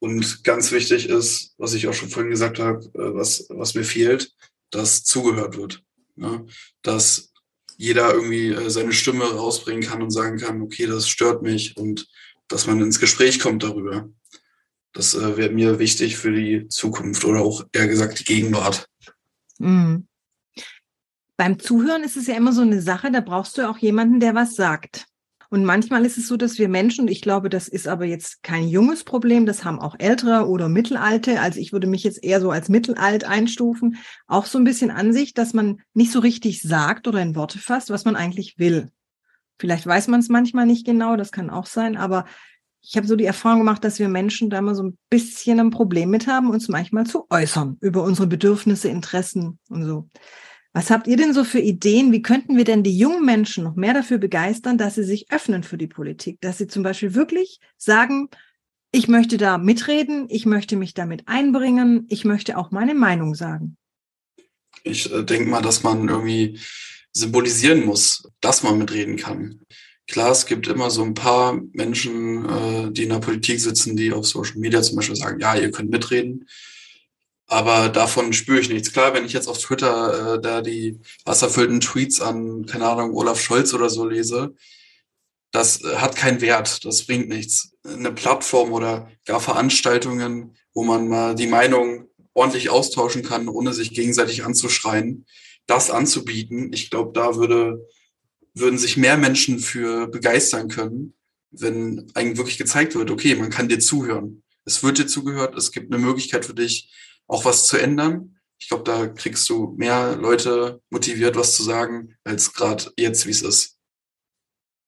Und 0.00 0.44
ganz 0.44 0.72
wichtig 0.72 1.08
ist, 1.08 1.54
was 1.58 1.74
ich 1.74 1.86
auch 1.88 1.94
schon 1.94 2.08
vorhin 2.08 2.30
gesagt 2.30 2.58
habe, 2.58 2.84
äh, 2.94 3.14
was, 3.14 3.46
was 3.48 3.74
mir 3.74 3.84
fehlt, 3.84 4.32
dass 4.70 5.04
zugehört 5.04 5.56
wird. 5.56 5.82
Ne? 6.16 6.46
Dass 6.82 7.32
jeder 7.76 8.12
irgendwie 8.12 8.48
äh, 8.48 8.70
seine 8.70 8.92
Stimme 8.92 9.24
rausbringen 9.24 9.82
kann 9.82 10.02
und 10.02 10.10
sagen 10.10 10.38
kann, 10.38 10.62
okay, 10.62 10.86
das 10.86 11.08
stört 11.08 11.42
mich 11.42 11.76
und 11.76 12.08
dass 12.48 12.66
man 12.66 12.80
ins 12.80 12.98
Gespräch 12.98 13.38
kommt 13.40 13.62
darüber. 13.62 14.08
Das 14.98 15.14
äh, 15.14 15.36
wäre 15.36 15.50
mir 15.50 15.78
wichtig 15.78 16.16
für 16.16 16.32
die 16.32 16.66
Zukunft 16.66 17.24
oder 17.24 17.40
auch 17.40 17.64
eher 17.70 17.86
gesagt 17.86 18.18
die 18.18 18.24
Gegenwart. 18.24 18.88
Mhm. 19.58 20.08
Beim 21.36 21.60
Zuhören 21.60 22.02
ist 22.02 22.16
es 22.16 22.26
ja 22.26 22.34
immer 22.34 22.52
so 22.52 22.62
eine 22.62 22.82
Sache, 22.82 23.12
da 23.12 23.20
brauchst 23.20 23.56
du 23.56 23.68
auch 23.70 23.78
jemanden, 23.78 24.18
der 24.18 24.34
was 24.34 24.56
sagt. 24.56 25.06
Und 25.50 25.64
manchmal 25.64 26.04
ist 26.04 26.18
es 26.18 26.26
so, 26.26 26.36
dass 26.36 26.58
wir 26.58 26.68
Menschen, 26.68 27.02
und 27.02 27.12
ich 27.12 27.22
glaube, 27.22 27.48
das 27.48 27.68
ist 27.68 27.86
aber 27.86 28.06
jetzt 28.06 28.42
kein 28.42 28.66
junges 28.66 29.04
Problem, 29.04 29.46
das 29.46 29.64
haben 29.64 29.78
auch 29.78 29.94
ältere 30.00 30.48
oder 30.48 30.68
mittelalte, 30.68 31.40
also 31.40 31.60
ich 31.60 31.72
würde 31.72 31.86
mich 31.86 32.02
jetzt 32.02 32.24
eher 32.24 32.40
so 32.40 32.50
als 32.50 32.68
mittelalt 32.68 33.22
einstufen, 33.22 33.98
auch 34.26 34.46
so 34.46 34.58
ein 34.58 34.64
bisschen 34.64 34.90
Ansicht, 34.90 35.38
dass 35.38 35.54
man 35.54 35.80
nicht 35.94 36.10
so 36.10 36.18
richtig 36.18 36.60
sagt 36.60 37.06
oder 37.06 37.22
in 37.22 37.36
Worte 37.36 37.60
fasst, 37.60 37.90
was 37.90 38.04
man 38.04 38.16
eigentlich 38.16 38.58
will. 38.58 38.90
Vielleicht 39.60 39.86
weiß 39.86 40.08
man 40.08 40.18
es 40.18 40.28
manchmal 40.28 40.66
nicht 40.66 40.84
genau, 40.84 41.14
das 41.14 41.30
kann 41.30 41.50
auch 41.50 41.66
sein, 41.66 41.96
aber 41.96 42.24
ich 42.88 42.96
habe 42.96 43.06
so 43.06 43.16
die 43.16 43.26
Erfahrung 43.26 43.58
gemacht, 43.58 43.84
dass 43.84 43.98
wir 43.98 44.08
Menschen 44.08 44.48
da 44.48 44.58
immer 44.58 44.74
so 44.74 44.82
ein 44.82 44.98
bisschen 45.10 45.60
ein 45.60 45.68
Problem 45.70 46.08
mit 46.08 46.26
haben, 46.26 46.48
uns 46.48 46.68
manchmal 46.68 47.04
zu 47.04 47.26
äußern 47.28 47.76
über 47.82 48.02
unsere 48.02 48.26
Bedürfnisse, 48.26 48.88
Interessen 48.88 49.58
und 49.68 49.84
so. 49.84 50.08
Was 50.72 50.90
habt 50.90 51.06
ihr 51.06 51.18
denn 51.18 51.34
so 51.34 51.44
für 51.44 51.58
Ideen? 51.58 52.12
Wie 52.12 52.22
könnten 52.22 52.56
wir 52.56 52.64
denn 52.64 52.82
die 52.82 52.96
jungen 52.96 53.26
Menschen 53.26 53.64
noch 53.64 53.74
mehr 53.74 53.92
dafür 53.92 54.16
begeistern, 54.16 54.78
dass 54.78 54.94
sie 54.94 55.04
sich 55.04 55.30
öffnen 55.30 55.64
für 55.64 55.76
die 55.76 55.86
Politik? 55.86 56.40
Dass 56.40 56.56
sie 56.56 56.66
zum 56.66 56.82
Beispiel 56.82 57.14
wirklich 57.14 57.60
sagen, 57.76 58.28
ich 58.90 59.06
möchte 59.06 59.36
da 59.36 59.58
mitreden, 59.58 60.26
ich 60.30 60.46
möchte 60.46 60.76
mich 60.76 60.94
damit 60.94 61.28
einbringen, 61.28 62.06
ich 62.08 62.24
möchte 62.24 62.56
auch 62.56 62.70
meine 62.70 62.94
Meinung 62.94 63.34
sagen. 63.34 63.76
Ich 64.82 65.12
äh, 65.12 65.24
denke 65.24 65.50
mal, 65.50 65.60
dass 65.60 65.82
man 65.82 66.08
irgendwie 66.08 66.58
symbolisieren 67.12 67.84
muss, 67.84 68.30
dass 68.40 68.62
man 68.62 68.78
mitreden 68.78 69.16
kann. 69.16 69.60
Klar, 70.08 70.32
es 70.32 70.46
gibt 70.46 70.66
immer 70.66 70.90
so 70.90 71.02
ein 71.02 71.14
paar 71.14 71.60
Menschen, 71.72 72.44
äh, 72.48 72.90
die 72.90 73.04
in 73.04 73.10
der 73.10 73.18
Politik 73.18 73.60
sitzen, 73.60 73.94
die 73.96 74.12
auf 74.12 74.26
Social 74.26 74.56
Media 74.56 74.82
zum 74.82 74.96
Beispiel 74.96 75.16
sagen, 75.16 75.40
ja, 75.40 75.54
ihr 75.54 75.70
könnt 75.70 75.90
mitreden. 75.90 76.48
Aber 77.46 77.88
davon 77.88 78.32
spüre 78.32 78.60
ich 78.60 78.68
nichts. 78.68 78.92
Klar, 78.92 79.14
wenn 79.14 79.24
ich 79.24 79.32
jetzt 79.32 79.48
auf 79.48 79.58
Twitter 79.58 80.34
äh, 80.34 80.40
da 80.40 80.62
die 80.62 80.98
wasserfüllten 81.24 81.80
Tweets 81.80 82.20
an, 82.20 82.66
keine 82.66 82.86
Ahnung, 82.86 83.14
Olaf 83.14 83.40
Scholz 83.40 83.72
oder 83.74 83.90
so 83.90 84.06
lese, 84.06 84.54
das 85.50 85.82
äh, 85.82 85.96
hat 85.96 86.16
keinen 86.16 86.40
Wert, 86.40 86.84
das 86.84 87.04
bringt 87.06 87.28
nichts. 87.28 87.72
Eine 87.84 88.12
Plattform 88.12 88.72
oder 88.72 89.10
gar 89.26 89.40
Veranstaltungen, 89.40 90.56
wo 90.74 90.84
man 90.84 91.08
mal 91.08 91.34
die 91.34 91.46
Meinung 91.46 92.08
ordentlich 92.34 92.70
austauschen 92.70 93.22
kann, 93.22 93.48
ohne 93.48 93.72
sich 93.72 93.90
gegenseitig 93.92 94.44
anzuschreien, 94.44 95.26
das 95.66 95.90
anzubieten, 95.90 96.72
ich 96.72 96.90
glaube, 96.90 97.12
da 97.12 97.36
würde, 97.36 97.86
würden 98.58 98.78
sich 98.78 98.96
mehr 98.96 99.16
Menschen 99.16 99.58
für 99.58 100.08
begeistern 100.08 100.68
können, 100.68 101.14
wenn 101.50 102.10
eigentlich 102.14 102.38
wirklich 102.38 102.58
gezeigt 102.58 102.94
wird, 102.94 103.10
okay, 103.10 103.34
man 103.34 103.50
kann 103.50 103.68
dir 103.68 103.78
zuhören. 103.78 104.42
Es 104.64 104.82
wird 104.82 104.98
dir 104.98 105.06
zugehört, 105.06 105.56
es 105.56 105.72
gibt 105.72 105.92
eine 105.92 106.02
Möglichkeit 106.02 106.44
für 106.44 106.54
dich, 106.54 106.92
auch 107.26 107.44
was 107.44 107.66
zu 107.66 107.76
ändern. 107.78 108.36
Ich 108.58 108.68
glaube, 108.68 108.84
da 108.84 109.06
kriegst 109.06 109.48
du 109.48 109.74
mehr 109.76 110.16
Leute 110.16 110.82
motiviert, 110.90 111.36
was 111.36 111.54
zu 111.54 111.62
sagen, 111.62 112.16
als 112.24 112.52
gerade 112.52 112.92
jetzt, 112.98 113.26
wie 113.26 113.30
es 113.30 113.42
ist. 113.42 113.78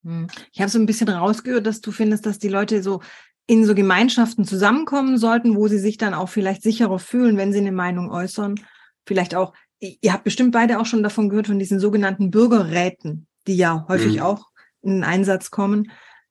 Hm. 0.05 0.27
Ich 0.53 0.61
habe 0.61 0.71
so 0.71 0.79
ein 0.79 0.87
bisschen 0.87 1.09
rausgehört, 1.09 1.67
dass 1.67 1.81
du 1.81 1.93
findest, 1.93 2.27
dass 2.27 2.39
die 2.39 2.49
Leute 2.49 2.83
so 2.83 3.00
in 3.47 3.65
so 3.65 3.75
Gemeinschaften 3.75 4.45
zusammenkommen 4.45 5.19
sollten, 5.19 5.57
wo 5.57 5.67
sie 5.69 5.79
sich 5.79 5.99
dann 5.99 6.15
auch 6.15 6.29
vielleicht 6.29 6.62
sicherer 6.62 6.99
fühlen, 6.99 7.37
wenn 7.37 7.53
sie 7.53 7.59
eine 7.59 7.73
Meinung 7.73 8.11
äußern. 8.11 8.61
Vielleicht 9.07 9.35
auch, 9.35 9.55
ihr 9.81 10.12
habt 10.12 10.25
bestimmt 10.25 10.53
beide 10.53 10.79
auch 10.79 10.87
schon 10.87 11.03
davon 11.03 11.29
gehört, 11.29 11.49
von 11.49 11.59
diesen 11.59 11.81
sogenannten 11.81 12.31
Bürgerräten, 12.31 13.27
die 13.50 13.57
ja 13.57 13.85
häufig 13.88 14.16
mhm. 14.16 14.23
auch 14.23 14.47
in 14.83 14.95
den 14.95 15.04
Einsatz 15.04 15.50
kommen. 15.50 15.90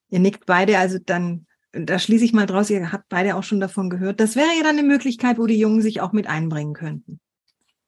Ihr 0.09 0.19
nickt 0.19 0.45
beide, 0.45 0.79
also 0.79 0.97
dann 1.03 1.45
da 1.71 1.99
schließe 1.99 2.25
ich 2.25 2.33
mal 2.33 2.45
draus, 2.45 2.69
ihr 2.69 2.91
habt 2.91 3.09
beide 3.09 3.35
auch 3.35 3.43
schon 3.43 3.59
davon 3.59 3.89
gehört. 3.89 4.19
Das 4.19 4.35
wäre 4.35 4.47
ja 4.57 4.63
dann 4.63 4.77
eine 4.77 4.88
Möglichkeit, 4.88 5.38
wo 5.38 5.45
die 5.45 5.59
Jungen 5.59 5.81
sich 5.81 6.01
auch 6.01 6.13
mit 6.13 6.27
einbringen 6.27 6.73
könnten. 6.73 7.19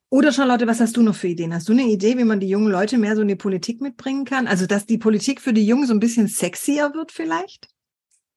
Oder 0.08 0.30
Charlotte, 0.30 0.66
was 0.66 0.78
hast 0.78 0.96
du 0.96 1.02
noch 1.02 1.14
für 1.14 1.28
Ideen? 1.28 1.54
Hast 1.54 1.68
du 1.68 1.72
eine 1.72 1.84
Idee, 1.84 2.18
wie 2.18 2.24
man 2.24 2.38
die 2.38 2.48
jungen 2.48 2.70
Leute 2.70 2.98
mehr 2.98 3.16
so 3.16 3.22
in 3.22 3.28
die 3.28 3.34
Politik 3.34 3.80
mitbringen 3.80 4.24
kann? 4.24 4.46
Also, 4.46 4.66
dass 4.66 4.84
die 4.84 4.98
Politik 4.98 5.40
für 5.40 5.54
die 5.54 5.66
Jungen 5.66 5.86
so 5.86 5.94
ein 5.94 6.00
bisschen 6.00 6.28
sexier 6.28 6.92
wird 6.94 7.12
vielleicht? 7.12 7.66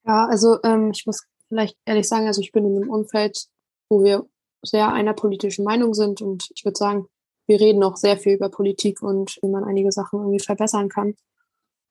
Ja, 0.06 0.26
also 0.26 0.58
ähm, 0.64 0.92
ich 0.94 1.06
muss 1.06 1.26
vielleicht 1.50 1.78
ehrlich 1.86 2.08
sagen, 2.08 2.28
also 2.28 2.42
ich 2.42 2.54
bin 2.54 2.66
in 2.66 2.78
einem 2.78 2.90
Umfeld, 2.90 3.48
wo 3.90 4.04
wir 4.04 4.26
sehr 4.64 4.92
einer 4.94 5.14
politischen 5.14 5.66
Meinung 5.66 5.94
sind. 5.94 6.22
Und 6.22 6.48
ich 6.56 6.64
würde 6.64 6.78
sagen, 6.78 7.08
wir 7.48 7.60
reden 7.60 7.84
auch 7.84 7.98
sehr 7.98 8.18
viel 8.18 8.34
über 8.34 8.50
Politik 8.50 9.02
und 9.02 9.38
wie 9.42 9.50
man 9.50 9.64
einige 9.64 9.92
Sachen 9.92 10.20
irgendwie 10.20 10.44
verbessern 10.44 10.90
kann. 10.90 11.16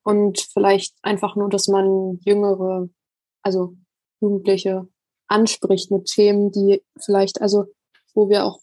Und 0.03 0.41
vielleicht 0.41 0.95
einfach 1.03 1.37
nur, 1.37 1.49
dass 1.49 1.69
man 1.69 2.19
jüngere, 2.25 2.89
also 3.43 3.75
Jugendliche 4.21 4.89
anspricht 5.29 5.91
mit 5.91 6.07
Themen, 6.07 6.51
die 6.51 6.83
vielleicht, 7.01 7.41
also 7.41 7.67
wo 8.15 8.29
wir 8.29 8.45
auch 8.45 8.61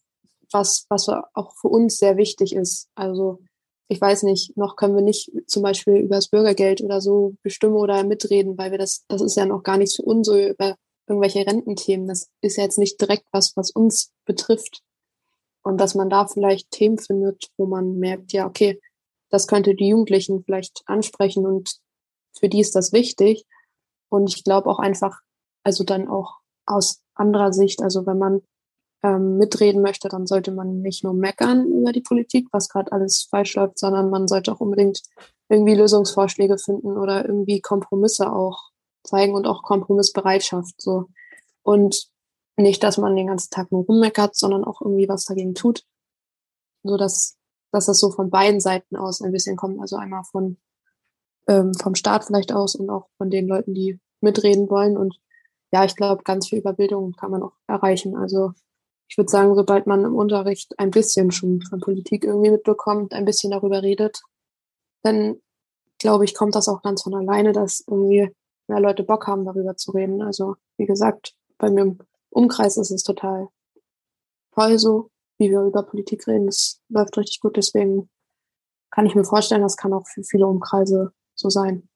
was, 0.52 0.86
was 0.90 1.08
auch 1.34 1.54
für 1.56 1.70
uns 1.70 1.98
sehr 1.98 2.18
wichtig 2.18 2.54
ist. 2.54 2.90
Also 2.96 3.40
ich 3.88 4.00
weiß 4.00 4.24
nicht, 4.24 4.56
noch 4.56 4.76
können 4.76 4.96
wir 4.96 5.02
nicht 5.02 5.32
zum 5.48 5.64
Beispiel 5.64 5.96
über 5.96 6.16
das 6.16 6.30
Bürgergeld 6.30 6.82
oder 6.82 7.02
so 7.02 7.36
bestimmen 7.44 7.76
oder 7.76 8.04
mitreden, 8.04 8.58
weil 8.58 8.72
wir 8.72 8.78
das, 8.78 9.04
das 9.08 9.22
ist 9.22 9.36
ja 9.36 9.46
noch 9.46 9.64
gar 9.64 9.78
nichts 9.78 9.96
für 9.96 10.04
uns 10.04 10.28
so 10.28 10.38
über 10.38 10.76
irgendwelche 11.08 11.46
Rententhemen. 11.46 12.08
Das 12.08 12.30
ist 12.42 12.58
ja 12.58 12.64
jetzt 12.64 12.78
nicht 12.78 13.02
direkt 13.02 13.26
was, 13.32 13.54
was 13.56 13.72
uns 13.72 14.12
betrifft. 14.26 14.82
Und 15.64 15.80
dass 15.80 15.96
man 15.96 16.10
da 16.10 16.28
vielleicht 16.28 16.72
Themen 16.72 16.98
findet, 16.98 17.50
wo 17.58 17.66
man 17.66 18.00
merkt, 18.00 18.34
ja, 18.34 18.48
okay, 18.48 18.82
das 19.30 19.48
könnte 19.48 19.76
die 19.76 19.90
Jugendlichen 19.90 20.44
vielleicht 20.44 20.82
ansprechen 20.86 21.46
und 21.46 21.78
für 22.38 22.50
die 22.50 22.60
ist 22.60 22.76
das 22.76 22.92
wichtig. 22.92 23.46
Und 24.10 24.30
ich 24.36 24.44
glaube 24.44 24.70
auch 24.70 24.80
einfach, 24.80 25.20
also 25.64 25.84
dann 25.84 26.08
auch 26.08 26.40
aus 26.66 27.02
anderer 27.16 27.54
Sicht, 27.54 27.82
also 27.82 28.06
wenn 28.06 28.18
man 28.18 28.42
ähm, 29.04 29.38
mitreden 29.38 29.82
möchte, 29.82 30.10
dann 30.10 30.28
sollte 30.28 30.52
man 30.52 30.82
nicht 30.82 31.04
nur 31.04 31.14
meckern 31.14 31.66
über 31.72 31.92
die 31.92 32.02
Politik, 32.02 32.48
was 32.52 32.70
gerade 32.70 32.92
alles 32.92 33.28
falsch 33.30 33.56
läuft, 33.56 33.80
sondern 33.80 34.10
man 34.10 34.28
sollte 34.28 34.52
auch 34.52 34.60
unbedingt 34.60 35.02
irgendwie 35.50 35.76
Lösungsvorschläge 35.76 36.58
finden 36.58 36.98
oder 36.98 37.26
irgendwie 37.26 37.62
Kompromisse 37.62 38.32
auch 38.32 38.70
zeigen 39.04 39.34
und 39.34 39.48
auch 39.48 39.64
Kompromissbereitschaft 39.64 40.80
so. 40.80 41.08
Und 41.64 42.11
nicht, 42.62 42.84
dass 42.84 42.98
man 42.98 43.16
den 43.16 43.28
ganzen 43.28 43.50
Tag 43.50 43.72
nur 43.72 43.86
rummeckert, 43.86 44.36
sondern 44.36 44.64
auch 44.64 44.82
irgendwie 44.82 45.08
was 45.10 45.26
dagegen 45.26 45.56
tut. 45.56 45.84
So 46.84 46.98
dass, 46.98 47.38
dass 47.72 47.86
das 47.86 48.00
so 48.00 48.12
von 48.12 48.30
beiden 48.30 48.60
Seiten 48.60 48.96
aus 48.96 49.22
ein 49.22 49.32
bisschen 49.32 49.56
kommt. 49.56 49.80
Also 49.80 49.98
einmal 49.98 50.24
von 50.24 50.58
ähm, 51.48 51.74
vom 51.74 51.96
Staat 51.96 52.26
vielleicht 52.26 52.54
aus 52.54 52.76
und 52.76 52.90
auch 52.90 53.08
von 53.18 53.30
den 53.30 53.48
Leuten, 53.48 53.74
die 53.74 54.00
mitreden 54.22 54.70
wollen. 54.70 54.98
Und 54.98 55.20
ja, 55.72 55.86
ich 55.86 55.96
glaube, 55.96 56.24
ganz 56.24 56.50
viel 56.50 56.60
Überbildung 56.60 57.14
kann 57.14 57.32
man 57.32 57.44
auch 57.44 57.54
erreichen. 57.68 58.16
Also 58.16 58.54
ich 59.08 59.18
würde 59.18 59.32
sagen, 59.32 59.56
sobald 59.56 59.88
man 59.88 60.06
im 60.06 60.16
Unterricht 60.16 60.78
ein 60.80 60.92
bisschen 60.92 61.32
schon 61.32 61.62
von 61.62 61.80
Politik 61.80 62.24
irgendwie 62.24 62.52
mitbekommt, 62.52 63.14
ein 63.14 63.26
bisschen 63.26 63.52
darüber 63.52 63.82
redet, 63.82 64.22
dann 65.04 65.42
glaube 65.98 66.26
ich, 66.26 66.34
kommt 66.34 66.56
das 66.56 66.68
auch 66.68 66.82
ganz 66.82 67.04
von 67.04 67.14
alleine, 67.14 67.52
dass 67.52 67.84
irgendwie 67.88 68.34
mehr 68.68 68.80
Leute 68.80 69.04
Bock 69.04 69.28
haben, 69.28 69.46
darüber 69.46 69.76
zu 69.76 69.92
reden. 69.92 70.22
Also 70.22 70.56
wie 70.78 70.86
gesagt, 70.86 71.36
bei 71.58 71.70
mir 71.70 71.82
im 71.82 72.00
Umkreis 72.32 72.78
ist 72.78 72.92
es 72.92 73.04
total 73.04 73.50
toll 74.54 74.80
so, 74.80 75.12
wie 75.38 75.50
wir 75.50 75.62
über 75.62 75.84
Politik 75.84 76.28
reden. 76.28 76.48
Es 76.48 76.82
läuft 76.90 77.18
richtig 77.18 77.40
gut, 77.40 77.58
deswegen 77.58 78.10
kann 78.92 79.06
ich 79.06 79.16
mir 79.16 79.24
vorstellen, 79.24 79.62
das 79.62 79.78
kann 79.78 79.94
auch 79.94 80.08
für 80.08 80.24
viele 80.24 80.48
Umkreise 80.48 81.14
so 81.36 81.50
sein. 81.50 81.88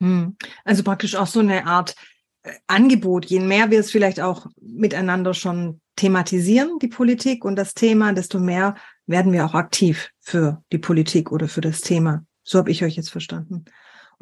Hm. 0.00 0.36
Also 0.64 0.82
praktisch 0.82 1.14
auch 1.14 1.28
so 1.28 1.40
eine 1.40 1.66
Art 1.66 1.94
äh, 2.42 2.52
Angebot, 2.66 3.26
je 3.26 3.40
mehr 3.40 3.70
wir 3.70 3.80
es 3.80 3.90
vielleicht 3.90 4.20
auch 4.20 4.46
miteinander 4.60 5.34
schon 5.34 5.80
thematisieren, 5.96 6.78
die 6.80 6.88
Politik 6.88 7.44
und 7.44 7.56
das 7.56 7.74
Thema, 7.74 8.12
desto 8.12 8.40
mehr 8.40 8.74
werden 9.06 9.32
wir 9.32 9.46
auch 9.46 9.54
aktiv 9.54 10.10
für 10.20 10.62
die 10.72 10.78
Politik 10.78 11.30
oder 11.30 11.48
für 11.48 11.60
das 11.60 11.80
Thema. 11.80 12.24
So 12.42 12.58
habe 12.58 12.70
ich 12.70 12.82
euch 12.82 12.96
jetzt 12.96 13.10
verstanden. 13.10 13.64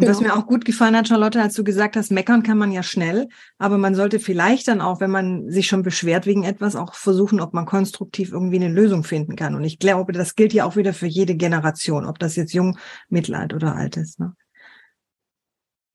Und 0.01 0.07
genau. 0.07 0.17
was 0.17 0.23
mir 0.23 0.35
auch 0.35 0.47
gut 0.47 0.65
gefallen 0.65 0.97
hat, 0.97 1.09
Charlotte, 1.09 1.43
als 1.43 1.53
du 1.53 1.63
gesagt 1.63 1.95
hast, 1.95 2.11
meckern 2.11 2.43
kann 2.43 2.57
man 2.57 2.73
ja 2.73 2.83
schnell, 2.83 3.29
aber 3.59 3.77
man 3.77 3.95
sollte 3.95 4.19
vielleicht 4.19 4.67
dann 4.69 4.81
auch, 4.81 4.99
wenn 4.99 5.11
man 5.11 5.51
sich 5.51 5.67
schon 5.67 5.83
beschwert 5.83 6.25
wegen 6.25 6.43
etwas, 6.43 6.75
auch 6.75 6.95
versuchen, 6.95 7.39
ob 7.39 7.53
man 7.53 7.67
konstruktiv 7.67 8.33
irgendwie 8.33 8.57
eine 8.57 8.73
Lösung 8.73 9.05
finden 9.05 9.37
kann. 9.37 9.55
Und 9.55 9.63
ich 9.63 9.79
glaube, 9.79 10.13
das 10.13 10.37
gilt 10.37 10.55
ja 10.55 10.65
auch 10.65 10.75
wieder 10.75 10.95
für 10.95 11.07
jede 11.07 11.35
Generation, 11.35 12.07
ob 12.07 12.19
das 12.19 12.35
jetzt 12.35 12.55
jung, 12.55 12.79
mittelalt 13.11 13.53
oder 13.53 13.77
alt 13.77 13.99
ist. 13.99 14.19
Ne? 14.19 14.35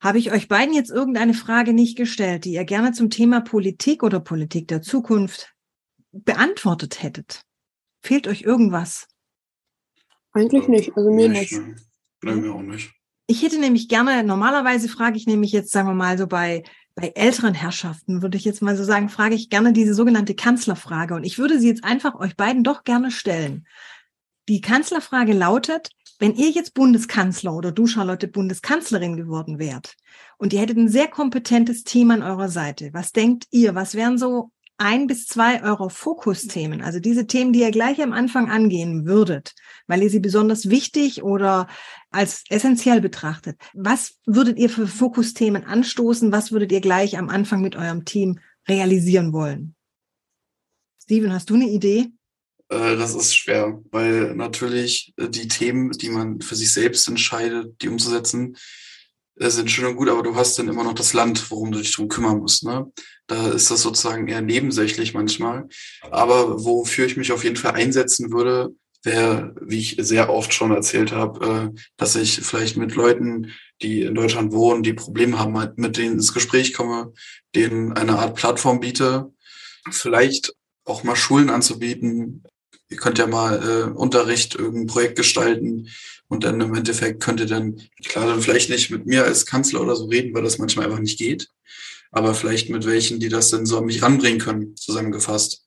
Habe 0.02 0.20
ich 0.20 0.32
euch 0.32 0.48
beiden 0.48 0.76
jetzt 0.76 0.92
irgendeine 0.92 1.34
Frage 1.34 1.74
nicht 1.74 1.98
gestellt, 1.98 2.46
die 2.46 2.54
ihr 2.54 2.66
gerne 2.66 2.92
zum 2.92 3.10
Thema 3.10 3.42
Politik 3.42 4.04
oder 4.04 4.20
Politik 4.20 4.68
der 4.68 4.84
Zukunft 4.84 5.56
beantwortet 6.12 7.02
hättet? 7.02 7.42
Fehlt 8.04 8.28
euch 8.28 8.44
irgendwas? 8.44 9.08
Eigentlich 10.32 10.68
nicht, 10.68 10.96
also 10.96 11.10
mir 11.10 11.28
nicht. 11.28 11.60
Nein, 12.22 12.42
mir 12.42 12.54
auch 12.54 12.62
nicht. 12.62 12.95
Ich 13.28 13.42
hätte 13.42 13.60
nämlich 13.60 13.88
gerne, 13.90 14.24
normalerweise 14.24 14.88
frage 14.88 15.18
ich 15.18 15.26
nämlich 15.26 15.52
jetzt, 15.52 15.72
sagen 15.72 15.88
wir 15.88 15.96
mal, 15.96 16.18
so 16.18 16.28
bei, 16.28 16.64
bei 16.94 17.12
älteren 17.16 17.56
Herrschaften, 17.56 18.22
würde 18.22 18.38
ich 18.38 18.46
jetzt 18.46 18.62
mal 18.62 18.78
so 18.78 18.84
sagen, 18.84 19.10
frage 19.10 19.36
ich 19.36 19.50
gerne 19.50 19.74
diese 19.74 19.96
sogenannte 19.96 20.36
Kanzlerfrage. 20.36 21.16
Und 21.16 21.24
ich 21.24 21.40
würde 21.40 21.60
sie 21.60 21.68
jetzt 21.68 21.84
einfach 21.84 22.16
euch 22.16 22.36
beiden 22.36 22.64
doch 22.64 22.84
gerne 22.84 23.10
stellen. 23.10 23.66
Die 24.48 24.62
Kanzlerfrage 24.62 25.34
lautet, 25.34 25.90
wenn 26.20 26.36
ihr 26.36 26.50
jetzt 26.50 26.74
Bundeskanzler 26.74 27.54
oder 27.54 27.72
du, 27.72 27.88
Charlotte, 27.88 28.28
Bundeskanzlerin 28.28 29.18
geworden 29.18 29.60
wärt 29.60 29.96
und 30.38 30.54
ihr 30.54 30.62
hättet 30.62 30.78
ein 30.78 30.88
sehr 30.88 31.08
kompetentes 31.08 31.84
Team 31.84 32.12
an 32.12 32.24
eurer 32.24 32.48
Seite, 32.48 32.92
was 32.94 33.12
denkt 33.12 33.48
ihr, 33.52 33.76
was 33.76 33.96
wären 33.96 34.18
so 34.18 34.52
ein 34.78 35.08
bis 35.08 35.26
zwei 35.26 35.64
eurer 35.64 35.90
Fokusthemen, 35.90 36.82
also 36.82 37.00
diese 37.00 37.28
Themen, 37.28 37.54
die 37.54 37.62
ihr 37.62 37.72
gleich 37.72 38.02
am 38.02 38.14
Anfang 38.14 38.50
angehen 38.50 39.06
würdet, 39.06 39.54
weil 39.88 40.04
ihr 40.04 40.10
sie 40.10 40.20
besonders 40.20 40.70
wichtig 40.70 41.24
oder 41.24 41.68
als 42.10 42.44
essentiell 42.50 43.02
betrachtet. 43.02 43.58
Was 43.74 44.20
würdet 44.26 44.58
ihr 44.58 44.70
für 44.70 44.88
Fokusthemen 44.88 45.64
anstoßen? 45.64 46.32
Was 46.32 46.52
würdet 46.52 46.72
ihr 46.72 46.82
gleich 46.82 47.18
am 47.18 47.30
Anfang 47.30 47.62
mit 47.62 47.76
eurem 47.76 48.06
Team 48.06 48.40
realisieren 48.68 49.32
wollen? 49.32 49.76
Steven, 51.02 51.32
hast 51.32 51.50
du 51.50 51.56
eine 51.56 51.70
Idee? 51.70 52.08
Äh, 52.70 52.98
das 52.98 53.16
ist 53.16 53.36
schwer, 53.36 53.82
weil 53.92 54.36
natürlich 54.36 55.14
äh, 55.18 55.30
die 55.30 55.48
Themen, 55.48 55.92
die 55.92 56.10
man 56.10 56.42
für 56.42 56.56
sich 56.56 56.74
selbst 56.74 57.08
entscheidet, 57.08 57.82
die 57.82 57.88
umzusetzen, 57.88 58.58
sind 59.38 59.70
schön 59.70 59.86
und 59.86 59.96
gut, 59.96 60.10
aber 60.10 60.24
du 60.24 60.36
hast 60.36 60.58
dann 60.58 60.70
immer 60.70 60.84
noch 60.84 60.94
das 60.94 61.14
Land, 61.14 61.52
worum 61.52 61.72
du 61.72 61.80
dich 61.80 61.94
drum 61.94 62.08
kümmern 62.08 62.40
musst. 62.40 62.64
Ne? 62.64 62.92
Da 63.28 63.50
ist 63.50 63.70
das 63.70 63.82
sozusagen 63.82 64.28
eher 64.28 64.42
nebensächlich 64.42 65.14
manchmal. 65.14 65.68
Aber 66.10 66.64
wofür 66.64 67.06
ich 67.06 67.18
mich 67.18 67.32
auf 67.32 67.44
jeden 67.44 67.58
Fall 67.58 67.74
einsetzen 67.74 68.32
würde, 68.32 68.74
wäre, 69.04 69.56
wie 69.62 69.80
ich 69.80 69.98
sehr 70.00 70.30
oft 70.30 70.54
schon 70.54 70.72
erzählt 70.72 71.12
habe, 71.12 71.72
äh, 71.76 71.80
dass 71.98 72.16
ich 72.16 72.42
vielleicht 72.42 72.78
mit 72.78 72.96
Leuten, 72.96 73.52
die 73.82 74.02
in 74.02 74.16
Deutschland 74.16 74.52
wohnen, 74.52 74.84
die 74.84 74.94
Probleme 74.94 75.38
haben, 75.38 75.58
halt 75.58 75.78
mit 75.78 75.98
denen 75.98 76.16
ins 76.16 76.34
Gespräch 76.34 76.74
komme, 76.74 77.14
denen 77.54 77.94
eine 77.94 78.18
Art 78.18 78.36
Plattform 78.36 78.80
biete, 78.80 79.32
vielleicht 79.92 80.54
auch 80.86 81.04
mal 81.04 81.16
Schulen 81.16 81.50
anzubieten. 81.50 82.44
Ihr 82.90 82.98
könnt 82.98 83.18
ja 83.18 83.28
mal 83.28 83.62
äh, 83.62 83.92
Unterricht, 83.92 84.56
irgendein 84.56 84.88
Projekt 84.88 85.18
gestalten, 85.18 85.90
und 86.28 86.44
dann 86.44 86.60
im 86.62 86.74
Endeffekt 86.74 87.22
könnte 87.22 87.46
dann, 87.46 87.82
klar, 88.04 88.26
dann 88.26 88.42
vielleicht 88.42 88.70
nicht 88.70 88.90
mit 88.90 89.06
mir 89.06 89.26
als 89.26 89.46
Kanzler 89.46 89.82
oder 89.82 89.96
so 89.96 90.06
reden, 90.06 90.34
weil 90.34 90.44
das 90.44 90.58
manchmal 90.58 90.86
einfach 90.86 91.00
nicht 91.00 91.20
geht. 91.20 91.50
Aber 92.12 92.34
vielleicht 92.34 92.70
mit 92.70 92.86
welchen, 92.86 93.20
die 93.20 93.30
das 93.30 93.50
dann 93.50 93.66
so 93.66 93.78
an 93.78 93.86
mich 93.86 94.02
ranbringen 94.02 94.40
können, 94.40 94.76
zusammengefasst. 94.76 95.66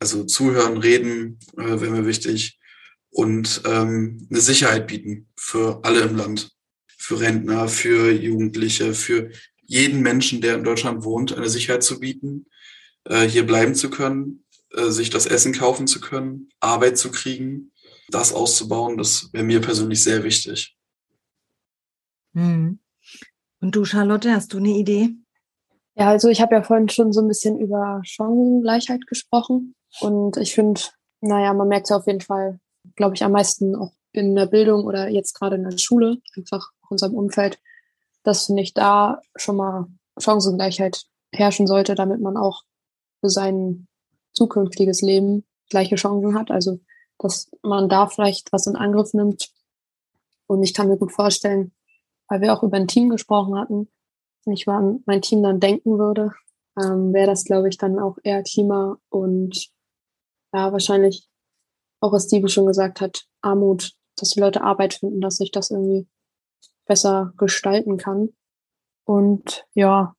Also 0.00 0.24
zuhören, 0.24 0.78
reden 0.78 1.38
äh, 1.56 1.80
wäre 1.80 1.90
mir 1.90 2.06
wichtig. 2.06 2.58
Und 3.10 3.62
ähm, 3.64 4.26
eine 4.30 4.40
Sicherheit 4.40 4.88
bieten 4.88 5.28
für 5.36 5.80
alle 5.84 6.00
im 6.00 6.16
Land. 6.16 6.50
Für 6.98 7.20
Rentner, 7.20 7.68
für 7.68 8.10
Jugendliche, 8.10 8.94
für 8.94 9.30
jeden 9.62 10.00
Menschen, 10.00 10.40
der 10.40 10.56
in 10.56 10.64
Deutschland 10.64 11.04
wohnt, 11.04 11.36
eine 11.36 11.48
Sicherheit 11.48 11.82
zu 11.82 12.00
bieten, 12.00 12.46
äh, 13.04 13.28
hier 13.28 13.46
bleiben 13.46 13.74
zu 13.74 13.90
können, 13.90 14.44
äh, 14.70 14.90
sich 14.90 15.10
das 15.10 15.26
Essen 15.26 15.52
kaufen 15.52 15.86
zu 15.86 16.00
können, 16.00 16.48
Arbeit 16.60 16.98
zu 16.98 17.10
kriegen, 17.10 17.72
das 18.08 18.32
auszubauen, 18.32 18.96
das 18.96 19.32
wäre 19.32 19.44
mir 19.44 19.60
persönlich 19.60 20.02
sehr 20.02 20.22
wichtig. 20.22 20.76
Hm. 22.34 22.78
Und 23.60 23.76
du, 23.76 23.84
Charlotte, 23.84 24.32
hast 24.32 24.52
du 24.52 24.58
eine 24.58 24.70
Idee? 24.70 25.10
Ja, 25.94 26.08
also 26.08 26.28
ich 26.28 26.40
habe 26.40 26.54
ja 26.54 26.62
vorhin 26.62 26.88
schon 26.88 27.12
so 27.12 27.20
ein 27.20 27.28
bisschen 27.28 27.58
über 27.58 28.02
Chancengleichheit 28.04 29.06
gesprochen. 29.06 29.74
Und 30.00 30.36
ich 30.36 30.54
finde, 30.54 30.80
naja, 31.20 31.54
man 31.54 31.68
merkt 31.68 31.88
ja 31.88 31.96
auf 31.96 32.06
jeden 32.06 32.20
Fall, 32.20 32.58
glaube 32.96 33.14
ich, 33.14 33.22
am 33.22 33.32
meisten 33.32 33.76
auch 33.76 33.92
in 34.12 34.34
der 34.34 34.46
Bildung 34.46 34.84
oder 34.84 35.08
jetzt 35.08 35.34
gerade 35.34 35.56
in 35.56 35.64
der 35.64 35.78
Schule, 35.78 36.18
einfach 36.36 36.70
in 36.82 36.88
unserem 36.90 37.14
Umfeld, 37.14 37.58
dass 38.22 38.48
nicht 38.48 38.76
da 38.76 39.20
schon 39.36 39.56
mal 39.56 39.86
Chancengleichheit 40.18 41.04
herrschen 41.32 41.66
sollte, 41.66 41.94
damit 41.94 42.20
man 42.20 42.36
auch 42.36 42.62
für 43.20 43.30
sein 43.30 43.86
zukünftiges 44.32 45.00
Leben 45.00 45.44
gleiche 45.70 45.96
Chancen 45.96 46.38
hat. 46.38 46.50
Also 46.50 46.80
dass 47.18 47.50
man 47.62 47.88
da 47.88 48.06
vielleicht 48.06 48.52
was 48.52 48.66
in 48.66 48.76
Angriff 48.76 49.14
nimmt. 49.14 49.50
Und 50.46 50.62
ich 50.62 50.74
kann 50.74 50.88
mir 50.88 50.98
gut 50.98 51.12
vorstellen, 51.12 51.72
weil 52.28 52.40
wir 52.40 52.52
auch 52.52 52.62
über 52.62 52.76
ein 52.76 52.88
Team 52.88 53.08
gesprochen 53.08 53.58
hatten, 53.58 53.88
wenn 54.44 54.54
ich 54.54 54.66
mal 54.66 54.78
an 54.78 55.02
mein 55.06 55.22
Team 55.22 55.42
dann 55.42 55.60
denken 55.60 55.98
würde, 55.98 56.32
ähm, 56.78 57.12
wäre 57.12 57.26
das, 57.26 57.44
glaube 57.44 57.68
ich, 57.68 57.78
dann 57.78 57.98
auch 57.98 58.18
eher 58.22 58.42
Klima 58.42 58.98
und 59.08 59.70
ja, 60.52 60.72
wahrscheinlich 60.72 61.28
auch, 62.00 62.12
was 62.12 62.24
Steve 62.24 62.48
schon 62.48 62.66
gesagt 62.66 63.00
hat, 63.00 63.26
Armut, 63.40 63.92
dass 64.16 64.30
die 64.30 64.40
Leute 64.40 64.62
Arbeit 64.62 64.94
finden, 64.94 65.20
dass 65.20 65.36
sich 65.36 65.50
das 65.50 65.70
irgendwie 65.70 66.06
besser 66.86 67.32
gestalten 67.36 67.96
kann. 67.96 68.30
Und 69.04 69.66
ja, 69.74 70.14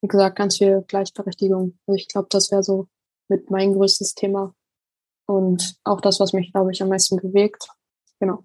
wie 0.00 0.08
gesagt, 0.08 0.36
ganz 0.36 0.58
viel 0.58 0.82
Gleichberechtigung. 0.86 1.78
Also 1.86 1.96
ich 1.96 2.08
glaube, 2.08 2.28
das 2.30 2.50
wäre 2.50 2.62
so 2.62 2.88
mit 3.28 3.50
mein 3.50 3.72
größtes 3.72 4.14
Thema 4.14 4.54
und 5.32 5.76
auch 5.84 6.00
das, 6.00 6.20
was 6.20 6.32
mich, 6.32 6.52
glaube 6.52 6.72
ich, 6.72 6.82
am 6.82 6.88
meisten 6.88 7.16
bewegt. 7.16 7.68
Genau. 8.20 8.44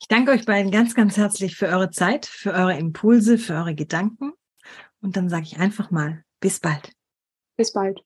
Ich 0.00 0.08
danke 0.08 0.32
euch 0.32 0.44
beiden 0.44 0.70
ganz, 0.70 0.94
ganz 0.94 1.16
herzlich 1.16 1.56
für 1.56 1.68
eure 1.68 1.90
Zeit, 1.90 2.26
für 2.26 2.52
eure 2.52 2.76
Impulse, 2.76 3.38
für 3.38 3.54
eure 3.54 3.74
Gedanken. 3.74 4.32
Und 5.00 5.16
dann 5.16 5.28
sage 5.28 5.44
ich 5.44 5.58
einfach 5.58 5.90
mal, 5.90 6.24
bis 6.40 6.60
bald. 6.60 6.92
Bis 7.56 7.72
bald. 7.72 8.00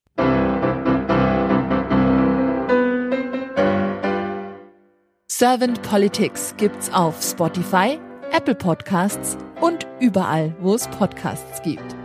Servant 5.29 5.81
Politics 5.83 6.55
gibt's 6.57 6.91
auf 6.91 7.21
Spotify, 7.21 7.99
Apple 8.31 8.55
Podcasts 8.55 9.37
und 9.61 9.87
überall, 9.99 10.55
wo 10.61 10.73
es 10.73 10.87
Podcasts 10.87 11.61
gibt. 11.61 11.95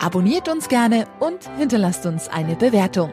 Abonniert 0.00 0.48
uns 0.48 0.68
gerne 0.68 1.06
und 1.20 1.48
hinterlasst 1.56 2.04
uns 2.06 2.28
eine 2.28 2.56
Bewertung. 2.56 3.12